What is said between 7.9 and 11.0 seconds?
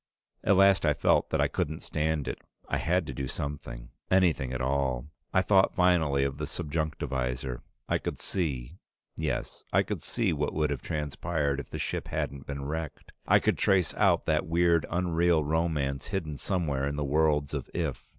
could see yes, I could see what would have